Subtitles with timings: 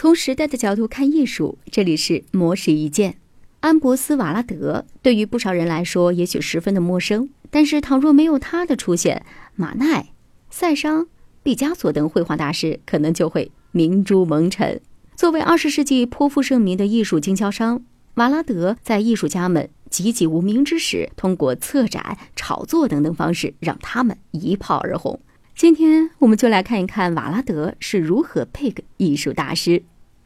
[0.00, 3.18] 从时代的角度看艺术，这里是魔石一见。
[3.60, 9.26] 安博斯·瓦拉德对于不少人来说也许十分的陌生，但是倘若没有他的出现，
[9.56, 10.08] 马奈、
[10.48, 11.06] 塞尚、
[11.42, 14.80] 毕加索等绘画大师可能就会明珠蒙尘。
[15.16, 25.20] 作为二十世纪颇负盛名的艺术经销商，瓦拉德在艺术家们籍籍无名之时，通过策展、炒作等等方式，让他们一炮而红。
[25.60, 29.82] 今天我们就来看一看瓦拉德是如何配个艺术大师。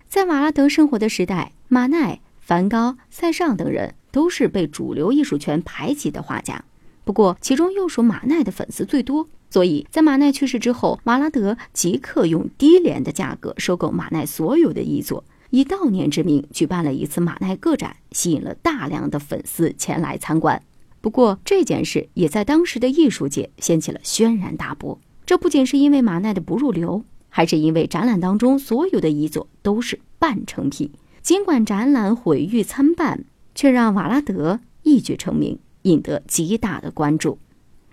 [0.07, 6.64] 在瓦拉德生活的时代，马奈、梵高、塞尚等人都是被主流艺术圈排挤的画家。
[7.03, 20.63] 不过，其中又属马奈的粉丝最多，所以在马奈去世之后，瓦拉德即刻用低廉的价格收购马奈所有的遗作，以悼念之名举办了一次马奈个展，吸引了大量的粉丝前来参观。
[21.00, 24.96] 不过，这件事也在当时的艺术界掀起了轩然大波。
[25.27, 30.91] 这不仅是因为马奈的不入流，还是因为展览当中所有的遗作都是半成品。
[31.23, 37.39] 尽管展览毁誉参半，却让瓦拉德一举成名，引得极大的关注。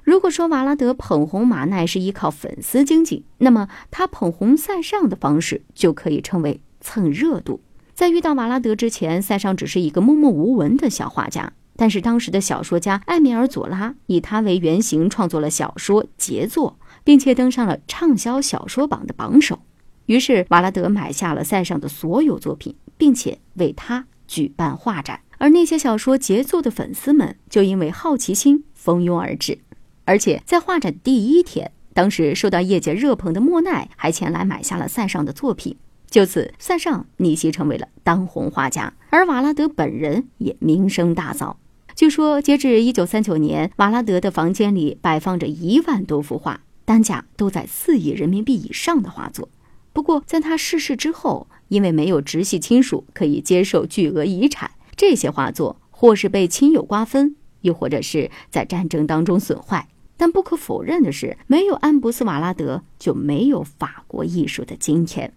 [0.04, 7.62] 如果说瓦拉德捧红马奈是依靠粉丝经济，那么他捧红塞尚的方式就可以称为蹭热度。
[7.94, 11.54] 在遇到瓦拉德之前，塞尚只是一个默默无闻的小画家。
[11.82, 16.78] 但是当时的小说家艾米尔·佐拉以他为原型创作了小说杰作。
[17.04, 19.58] 并且登上了畅销小说榜的榜首，
[20.06, 25.20] 于是瓦拉德买下了塞尚的所有作品，并且为他举办画展。
[25.40, 29.58] 而那些小说杰作的粉丝们就因为好奇心蜂拥而至，
[30.06, 35.76] 而且在画展第一天，当时受到业界热捧的莫奈还前来买下了塞尚的作品。
[36.12, 41.56] 就此，塞尚逆袭成为了当红画家，而瓦拉德本人也名声大噪。
[41.96, 46.62] 据说，截至一九三九年，瓦拉德的房间里摆放着一万多幅画。
[46.84, 49.48] 单价都在四亿人民币以上的画作，
[49.94, 59.88] 不过在他逝世之后，因为没有直系亲属可以接受巨额遗产，这些画作或是被亲友瓜分，又或者是在战争当中损坏。
[60.18, 65.34] 但不可否认的是，没有安博斯瓦拉德，就没有法国艺术的今天。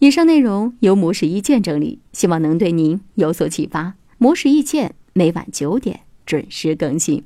[0.00, 3.94] 以上内容由模式意见整理，希望能对您有所启发。
[4.18, 7.22] 模式意见每晚九点准时更新。